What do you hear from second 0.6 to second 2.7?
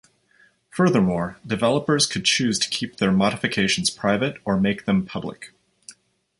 Furthermore, developers could choose to